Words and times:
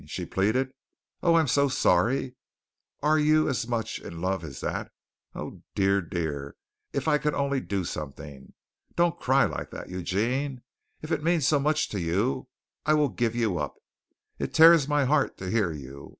she 0.07 0.25
pleaded. 0.25 0.71
"Oh, 1.21 1.35
I'm 1.35 1.45
so 1.47 1.67
sorry! 1.67 2.33
Are 3.03 3.19
you 3.19 3.47
as 3.47 3.67
much 3.67 3.99
in 3.99 4.19
love 4.19 4.43
as 4.43 4.59
that? 4.61 4.91
Oh, 5.35 5.61
dear, 5.75 6.01
dear, 6.01 6.55
if 6.91 7.07
I 7.07 7.19
could 7.19 7.35
only 7.35 7.61
do 7.61 7.83
something! 7.83 8.53
Don't 8.95 9.19
cry 9.19 9.45
like 9.45 9.69
that, 9.69 9.89
Eugene. 9.89 10.63
If 11.03 11.11
it 11.11 11.21
means 11.23 11.45
so 11.47 11.59
much 11.59 11.87
to 11.89 11.99
you, 11.99 12.47
I 12.83 12.95
will 12.95 13.09
give 13.09 13.35
you 13.35 13.59
up. 13.59 13.75
It 14.39 14.55
tears 14.55 14.87
my 14.87 15.05
heart 15.05 15.37
to 15.37 15.51
hear 15.51 15.71
you. 15.71 16.09